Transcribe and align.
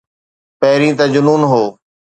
پهرين 0.59 0.93
ته 0.97 1.05
جنون 1.13 1.41
هو. 1.51 1.63